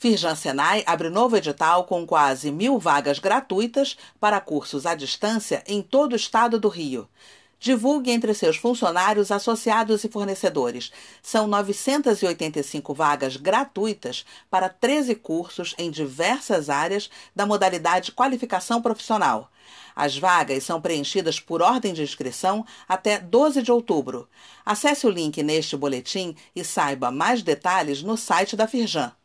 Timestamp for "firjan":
0.00-0.36, 28.68-29.17